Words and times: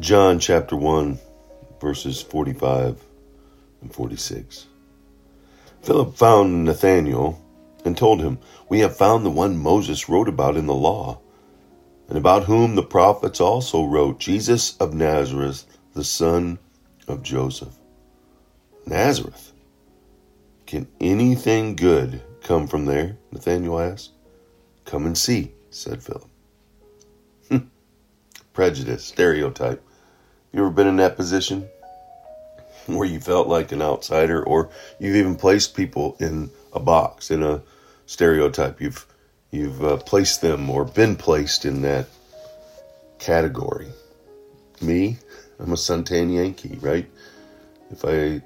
John 0.00 0.38
chapter 0.38 0.76
1, 0.76 1.18
verses 1.80 2.22
45 2.22 3.02
and 3.82 3.92
46. 3.92 4.66
Philip 5.82 6.16
found 6.16 6.64
Nathanael 6.64 7.42
and 7.84 7.96
told 7.96 8.20
him, 8.20 8.38
We 8.68 8.78
have 8.78 8.96
found 8.96 9.26
the 9.26 9.30
one 9.30 9.56
Moses 9.56 10.08
wrote 10.08 10.28
about 10.28 10.56
in 10.56 10.66
the 10.66 10.74
law, 10.74 11.18
and 12.08 12.16
about 12.16 12.44
whom 12.44 12.76
the 12.76 12.82
prophets 12.84 13.40
also 13.40 13.84
wrote, 13.84 14.20
Jesus 14.20 14.76
of 14.76 14.94
Nazareth, 14.94 15.66
the 15.94 16.04
son 16.04 16.60
of 17.08 17.24
Joseph. 17.24 17.74
Nazareth. 18.86 19.52
Can 20.66 20.86
anything 21.00 21.74
good 21.74 22.22
come 22.44 22.68
from 22.68 22.84
there? 22.84 23.16
Nathanael 23.32 23.80
asked. 23.80 24.12
Come 24.84 25.06
and 25.06 25.18
see, 25.18 25.54
said 25.70 26.04
Philip. 26.04 26.28
Prejudice, 28.52 29.04
stereotype. 29.04 29.82
You 30.58 30.64
ever 30.64 30.72
been 30.72 30.88
in 30.88 30.96
that 30.96 31.14
position 31.14 31.68
where 32.86 33.06
you 33.06 33.20
felt 33.20 33.46
like 33.46 33.70
an 33.70 33.80
outsider, 33.80 34.42
or 34.42 34.70
you've 34.98 35.14
even 35.14 35.36
placed 35.36 35.76
people 35.76 36.16
in 36.18 36.50
a 36.72 36.80
box, 36.80 37.30
in 37.30 37.44
a 37.44 37.62
stereotype? 38.06 38.80
You've 38.80 39.06
you've 39.52 39.84
uh, 39.84 39.98
placed 39.98 40.42
them 40.42 40.68
or 40.68 40.84
been 40.84 41.14
placed 41.14 41.64
in 41.64 41.82
that 41.82 42.08
category. 43.20 43.86
Me, 44.80 45.18
I'm 45.60 45.70
a 45.70 45.76
Suntan 45.76 46.34
Yankee, 46.34 46.76
right? 46.80 47.08
If 47.92 48.04
I 48.04 48.42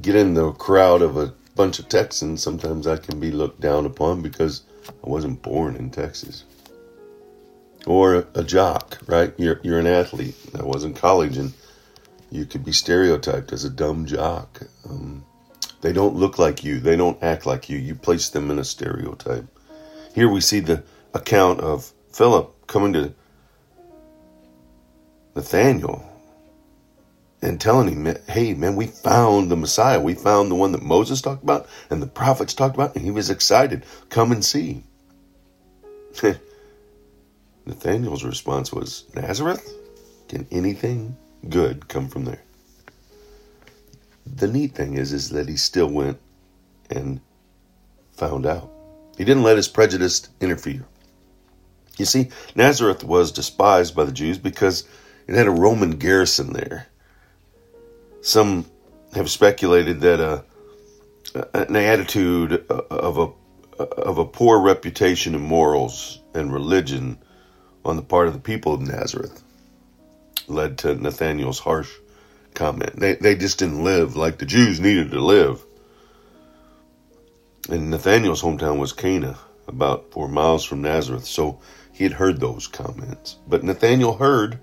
get 0.00 0.14
in 0.14 0.34
the 0.34 0.52
crowd 0.52 1.02
of 1.02 1.16
a 1.16 1.34
bunch 1.56 1.80
of 1.80 1.88
Texans, 1.88 2.40
sometimes 2.40 2.86
I 2.86 2.98
can 2.98 3.18
be 3.18 3.32
looked 3.32 3.60
down 3.60 3.84
upon 3.84 4.22
because 4.22 4.62
I 4.86 5.08
wasn't 5.10 5.42
born 5.42 5.74
in 5.74 5.90
Texas 5.90 6.44
or 7.86 8.26
a 8.34 8.44
jock, 8.44 8.98
right? 9.06 9.32
You're 9.38 9.60
you're 9.62 9.78
an 9.78 9.86
athlete. 9.86 10.36
I 10.58 10.62
was 10.62 10.84
in 10.84 10.94
college, 10.94 11.36
and 11.36 11.52
you 12.30 12.46
could 12.46 12.64
be 12.64 12.72
stereotyped 12.72 13.52
as 13.52 13.64
a 13.64 13.70
dumb 13.70 14.06
jock. 14.06 14.60
Um, 14.88 15.24
they 15.80 15.92
don't 15.92 16.16
look 16.16 16.38
like 16.38 16.62
you. 16.62 16.78
They 16.78 16.96
don't 16.96 17.22
act 17.22 17.44
like 17.44 17.68
you. 17.68 17.78
You 17.78 17.94
place 17.94 18.28
them 18.28 18.50
in 18.50 18.58
a 18.58 18.64
stereotype. 18.64 19.46
Here 20.14 20.28
we 20.28 20.40
see 20.40 20.60
the 20.60 20.84
account 21.12 21.60
of 21.60 21.92
Philip 22.12 22.66
coming 22.66 22.92
to 22.92 23.14
Nathanael 25.34 26.08
and 27.40 27.60
telling 27.60 27.88
him, 27.88 28.16
"Hey, 28.28 28.54
man, 28.54 28.76
we 28.76 28.86
found 28.86 29.50
the 29.50 29.56
Messiah. 29.56 30.00
We 30.00 30.14
found 30.14 30.50
the 30.50 30.54
one 30.54 30.72
that 30.72 30.82
Moses 30.82 31.20
talked 31.20 31.42
about 31.42 31.66
and 31.90 32.00
the 32.00 32.06
prophets 32.06 32.54
talked 32.54 32.76
about." 32.76 32.94
And 32.94 33.04
he 33.04 33.10
was 33.10 33.30
excited. 33.30 33.84
Come 34.08 34.30
and 34.30 34.44
see. 34.44 34.84
Nathanael's 37.66 38.24
response 38.24 38.72
was, 38.72 39.04
Nazareth? 39.14 39.72
Can 40.28 40.46
anything 40.50 41.16
good 41.48 41.88
come 41.88 42.08
from 42.08 42.24
there? 42.24 42.42
The 44.26 44.48
neat 44.48 44.74
thing 44.74 44.94
is, 44.94 45.12
is 45.12 45.30
that 45.30 45.48
he 45.48 45.56
still 45.56 45.88
went 45.88 46.20
and 46.90 47.20
found 48.12 48.46
out. 48.46 48.70
He 49.16 49.24
didn't 49.24 49.42
let 49.42 49.56
his 49.56 49.68
prejudice 49.68 50.28
interfere. 50.40 50.84
You 51.98 52.04
see, 52.04 52.30
Nazareth 52.54 53.04
was 53.04 53.32
despised 53.32 53.94
by 53.94 54.04
the 54.04 54.12
Jews 54.12 54.38
because 54.38 54.84
it 55.26 55.34
had 55.34 55.46
a 55.46 55.50
Roman 55.50 55.92
garrison 55.92 56.52
there. 56.52 56.86
Some 58.22 58.66
have 59.14 59.30
speculated 59.30 60.00
that 60.00 60.20
a, 60.20 60.44
an 61.54 61.76
attitude 61.76 62.64
uh, 62.70 62.82
of 62.90 63.18
a 63.18 63.32
of 63.82 64.18
a 64.18 64.24
poor 64.24 64.60
reputation 64.60 65.34
in 65.34 65.40
morals 65.40 66.20
and 66.34 66.52
religion 66.52 67.18
on 67.84 67.96
the 67.96 68.02
part 68.02 68.28
of 68.28 68.32
the 68.32 68.40
people 68.40 68.74
of 68.74 68.80
Nazareth 68.80 69.42
led 70.48 70.78
to 70.78 70.94
Nathanael's 70.94 71.58
harsh 71.58 71.90
comment. 72.54 72.96
They, 72.96 73.14
they 73.14 73.34
just 73.34 73.58
didn't 73.58 73.84
live 73.84 74.16
like 74.16 74.38
the 74.38 74.46
Jews 74.46 74.80
needed 74.80 75.10
to 75.12 75.20
live. 75.20 75.64
And 77.68 77.90
Nathanael's 77.90 78.42
hometown 78.42 78.78
was 78.78 78.92
Cana, 78.92 79.38
about 79.68 80.10
four 80.10 80.28
miles 80.28 80.64
from 80.64 80.82
Nazareth, 80.82 81.26
so 81.26 81.60
he 81.92 82.04
had 82.04 82.14
heard 82.14 82.40
those 82.40 82.66
comments. 82.66 83.36
But 83.46 83.62
Nathanael 83.62 84.16
heard 84.16 84.58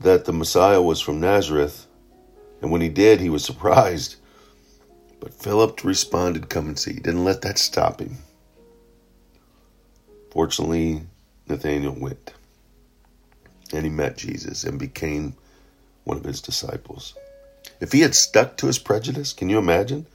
that 0.00 0.24
the 0.24 0.32
Messiah 0.32 0.80
was 0.80 1.00
from 1.00 1.20
Nazareth, 1.20 1.86
and 2.62 2.70
when 2.70 2.80
he 2.80 2.88
did, 2.88 3.20
he 3.20 3.30
was 3.30 3.44
surprised. 3.44 4.16
But 5.20 5.34
Philip 5.34 5.82
responded, 5.84 6.48
Come 6.48 6.68
and 6.68 6.78
see. 6.78 6.94
He 6.94 7.00
didn't 7.00 7.24
let 7.24 7.42
that 7.42 7.58
stop 7.58 8.00
him. 8.00 8.18
Fortunately, 10.30 11.02
Nathanael 11.48 11.96
went 11.98 12.32
and 13.72 13.84
he 13.84 13.90
met 13.90 14.16
Jesus 14.16 14.64
and 14.64 14.78
became 14.78 15.34
one 16.04 16.16
of 16.16 16.24
his 16.24 16.40
disciples. 16.40 17.14
If 17.80 17.92
he 17.92 18.00
had 18.00 18.14
stuck 18.14 18.56
to 18.58 18.66
his 18.66 18.78
prejudice, 18.78 19.32
can 19.32 19.48
you 19.48 19.58
imagine? 19.58 20.06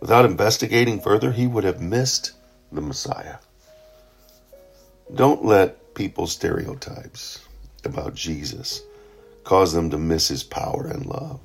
Without 0.00 0.24
investigating 0.24 1.00
further, 1.00 1.32
he 1.32 1.46
would 1.46 1.64
have 1.64 1.80
missed 1.80 2.32
the 2.70 2.80
Messiah. 2.80 3.36
Don't 5.14 5.44
let 5.44 5.94
people's 5.94 6.32
stereotypes 6.32 7.40
about 7.84 8.14
Jesus 8.14 8.82
cause 9.44 9.72
them 9.72 9.90
to 9.90 9.98
miss 9.98 10.28
his 10.28 10.42
power 10.42 10.86
and 10.86 11.06
love. 11.06 11.40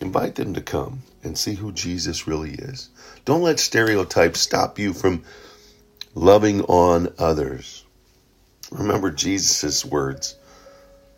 Invite 0.00 0.34
them 0.34 0.54
to 0.54 0.60
come 0.60 1.02
and 1.22 1.38
see 1.38 1.54
who 1.54 1.72
Jesus 1.72 2.26
really 2.26 2.52
is. 2.52 2.90
Don't 3.24 3.42
let 3.42 3.60
stereotypes 3.60 4.40
stop 4.40 4.78
you 4.78 4.92
from 4.92 5.24
loving 6.14 6.62
on 6.62 7.14
others. 7.18 7.83
Remember 8.70 9.10
Jesus' 9.10 9.84
words 9.84 10.36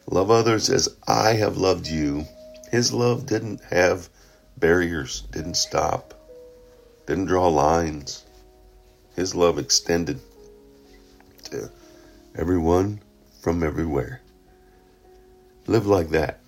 Love 0.09 0.31
others 0.31 0.71
as 0.71 0.89
I 1.09 1.33
have 1.33 1.57
loved 1.57 1.89
you. 1.89 2.27
His 2.71 2.93
love 2.93 3.27
didn't 3.27 3.61
have 3.65 4.09
barriers, 4.57 5.23
didn't 5.33 5.57
stop, 5.57 6.15
didn't 7.07 7.27
draw 7.27 7.49
lines. 7.49 8.25
His 9.17 9.35
love 9.35 9.59
extended 9.59 10.21
to 11.45 11.71
everyone 12.37 13.01
from 13.41 13.65
everywhere. 13.65 14.21
Live 15.67 15.87
like 15.87 16.11
that. 16.11 16.39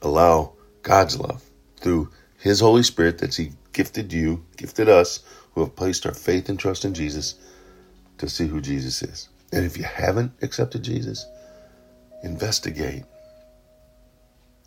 Allow 0.00 0.52
God's 0.82 1.18
love 1.18 1.42
through 1.78 2.10
His 2.38 2.60
Holy 2.60 2.84
Spirit 2.84 3.18
that 3.18 3.34
He 3.34 3.52
gifted 3.72 4.12
you, 4.12 4.44
gifted 4.56 4.88
us, 4.88 5.20
who 5.54 5.62
have 5.62 5.74
placed 5.74 6.06
our 6.06 6.14
faith 6.14 6.48
and 6.48 6.58
trust 6.58 6.84
in 6.84 6.94
Jesus 6.94 7.34
to 8.18 8.28
see 8.28 8.46
who 8.46 8.60
Jesus 8.60 9.02
is. 9.02 9.28
And 9.52 9.64
if 9.64 9.76
you 9.76 9.84
haven't 9.84 10.32
accepted 10.42 10.82
Jesus, 10.82 11.26
investigate. 12.22 13.04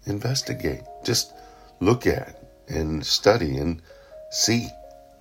Investigate. 0.05 0.81
Just 1.03 1.33
look 1.79 2.07
at 2.07 2.41
and 2.67 3.05
study 3.05 3.57
and 3.57 3.81
see 4.31 4.67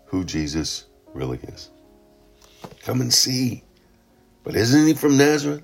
who 0.06 0.24
Jesus 0.24 0.86
really 1.12 1.38
is. 1.38 1.68
Come 2.82 3.00
and 3.00 3.12
see. 3.12 3.62
But 4.44 4.56
isn't 4.56 4.86
he 4.86 4.94
from 4.94 5.18
Nazareth? 5.18 5.62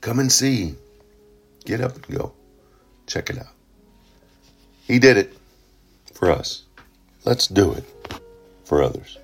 Come 0.00 0.18
and 0.18 0.30
see. 0.30 0.74
Get 1.64 1.80
up 1.80 1.94
and 1.94 2.18
go. 2.18 2.32
Check 3.06 3.30
it 3.30 3.38
out. 3.38 3.52
He 4.86 4.98
did 4.98 5.16
it 5.16 5.36
for 6.14 6.30
us. 6.30 6.64
Let's 7.24 7.46
do 7.46 7.72
it 7.72 7.84
for 8.64 8.82
others. 8.82 9.18